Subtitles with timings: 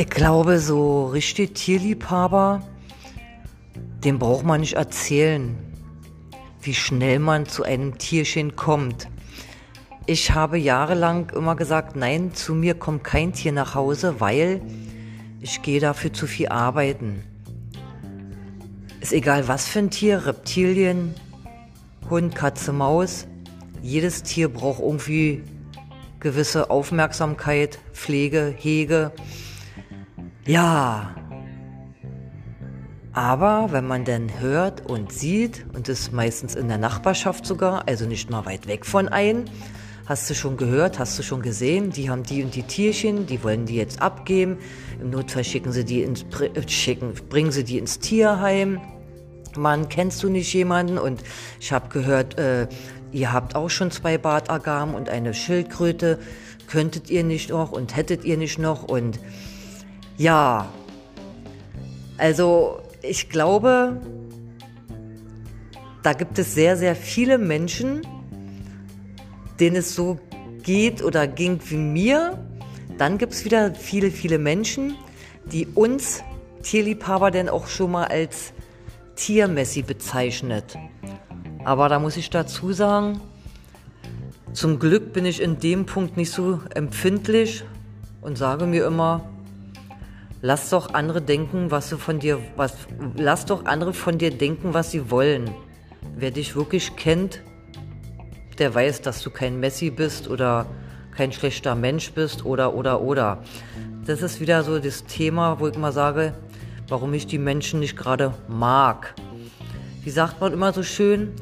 [0.00, 2.62] Ich glaube, so richtig Tierliebhaber,
[4.04, 5.58] dem braucht man nicht erzählen,
[6.62, 9.08] wie schnell man zu einem Tierchen kommt.
[10.06, 14.62] Ich habe jahrelang immer gesagt, nein, zu mir kommt kein Tier nach Hause, weil
[15.40, 17.24] ich gehe dafür zu viel arbeiten.
[19.00, 21.12] Ist egal was für ein Tier, Reptilien,
[22.08, 23.26] Hund, Katze, Maus.
[23.82, 25.42] Jedes Tier braucht irgendwie
[26.20, 29.10] gewisse Aufmerksamkeit, Pflege, Hege.
[30.48, 31.14] Ja.
[33.12, 38.06] Aber wenn man dann hört und sieht, und das meistens in der Nachbarschaft sogar, also
[38.06, 39.44] nicht mal weit weg von einem,
[40.06, 43.44] hast du schon gehört, hast du schon gesehen, die haben die und die Tierchen, die
[43.44, 44.56] wollen die jetzt abgeben.
[45.02, 48.80] Im Notfall schicken sie die ins, äh, schicken, bringen sie die ins Tierheim.
[49.54, 50.96] Mann, kennst du nicht jemanden?
[50.96, 51.22] Und
[51.60, 52.68] ich habe gehört, äh,
[53.12, 56.18] ihr habt auch schon zwei Bartagamen und eine Schildkröte.
[56.68, 58.84] Könntet ihr nicht noch und hättet ihr nicht noch?
[58.84, 59.20] Und
[60.18, 60.68] ja,
[62.18, 64.00] also ich glaube,
[66.02, 68.02] da gibt es sehr, sehr viele Menschen,
[69.60, 70.18] denen es so
[70.62, 72.38] geht oder ging wie mir.
[72.98, 74.96] Dann gibt es wieder viele, viele Menschen,
[75.52, 76.22] die uns
[76.62, 78.52] Tierliebhaber denn auch schon mal als
[79.14, 80.76] Tiermessi bezeichnet.
[81.64, 83.20] Aber da muss ich dazu sagen,
[84.52, 87.64] zum Glück bin ich in dem Punkt nicht so empfindlich
[88.20, 89.28] und sage mir immer,
[90.40, 92.76] Lass doch andere denken, was sie von dir, was,
[93.16, 95.50] lass doch andere von dir denken, was sie wollen.
[96.16, 97.42] Wer dich wirklich kennt,
[98.58, 100.66] der weiß, dass du kein Messi bist oder
[101.16, 103.42] kein schlechter Mensch bist oder, oder, oder.
[104.06, 106.34] Das ist wieder so das Thema, wo ich mal sage,
[106.88, 109.14] warum ich die Menschen nicht gerade mag.
[110.04, 111.32] Wie sagt man immer so schön,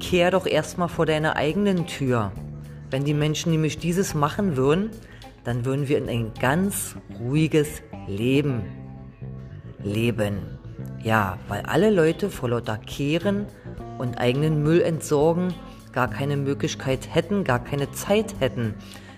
[0.00, 2.32] kehr doch erstmal vor deiner eigenen Tür.
[2.90, 4.90] Wenn die Menschen nämlich dieses machen würden,
[5.44, 8.62] dann würden wir in ein ganz ruhiges Leben
[9.84, 10.58] leben.
[11.02, 13.46] Ja, weil alle Leute vor lauter Kehren
[13.98, 15.54] und eigenen Müll entsorgen
[15.92, 18.74] gar keine Möglichkeit hätten, gar keine Zeit hätten,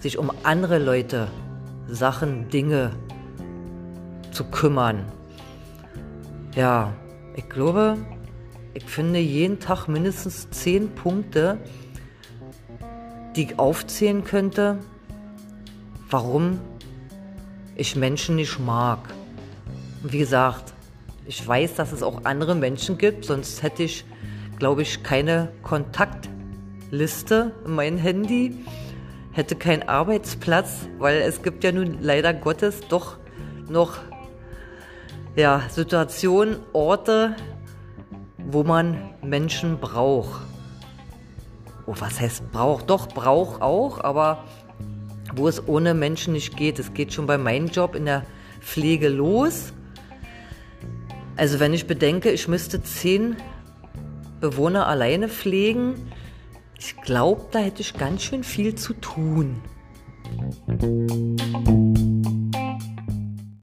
[0.00, 1.28] sich um andere Leute,
[1.86, 2.90] Sachen, Dinge
[4.32, 5.04] zu kümmern.
[6.56, 6.92] Ja,
[7.36, 7.96] ich glaube,
[8.74, 11.58] ich finde jeden Tag mindestens zehn Punkte,
[13.36, 14.78] die ich aufzählen könnte,
[16.10, 16.58] warum
[17.76, 18.98] ich Menschen nicht mag.
[20.02, 20.72] Und wie gesagt,
[21.26, 24.04] ich weiß, dass es auch andere Menschen gibt, sonst hätte ich,
[24.58, 28.56] glaube ich, keine Kontaktliste in meinem Handy,
[29.32, 33.16] hätte keinen Arbeitsplatz, weil es gibt ja nun leider Gottes doch
[33.68, 33.98] noch
[35.34, 37.36] ja, Situationen, Orte,
[38.38, 40.40] wo man Menschen braucht.
[41.84, 42.88] Oh, was heißt braucht?
[42.88, 44.44] Doch, braucht auch, aber
[45.36, 46.78] wo es ohne Menschen nicht geht.
[46.78, 48.24] Es geht schon bei meinem Job in der
[48.60, 49.72] Pflege los.
[51.36, 53.36] Also wenn ich bedenke, ich müsste zehn
[54.40, 55.94] Bewohner alleine pflegen,
[56.78, 59.60] ich glaube, da hätte ich ganz schön viel zu tun.